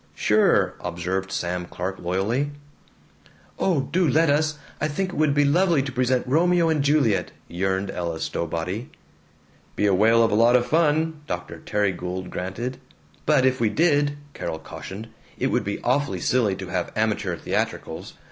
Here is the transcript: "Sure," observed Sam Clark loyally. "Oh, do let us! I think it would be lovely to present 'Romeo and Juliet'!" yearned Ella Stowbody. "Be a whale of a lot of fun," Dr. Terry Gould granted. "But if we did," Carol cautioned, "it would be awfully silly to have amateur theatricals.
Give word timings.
"Sure," 0.15 0.73
observed 0.79 1.31
Sam 1.31 1.67
Clark 1.67 1.99
loyally. 1.99 2.49
"Oh, 3.59 3.81
do 3.81 4.07
let 4.09 4.31
us! 4.31 4.57
I 4.81 4.87
think 4.87 5.09
it 5.09 5.15
would 5.15 5.35
be 5.35 5.45
lovely 5.45 5.83
to 5.83 5.91
present 5.91 6.25
'Romeo 6.25 6.69
and 6.69 6.83
Juliet'!" 6.83 7.31
yearned 7.47 7.91
Ella 7.91 8.17
Stowbody. 8.19 8.89
"Be 9.75 9.85
a 9.85 9.93
whale 9.93 10.23
of 10.23 10.31
a 10.31 10.33
lot 10.33 10.55
of 10.55 10.65
fun," 10.65 11.21
Dr. 11.27 11.59
Terry 11.59 11.91
Gould 11.91 12.31
granted. 12.31 12.79
"But 13.27 13.45
if 13.45 13.59
we 13.59 13.69
did," 13.69 14.17
Carol 14.33 14.57
cautioned, 14.57 15.07
"it 15.37 15.51
would 15.51 15.63
be 15.63 15.79
awfully 15.83 16.19
silly 16.19 16.55
to 16.55 16.69
have 16.69 16.91
amateur 16.95 17.37
theatricals. 17.37 18.13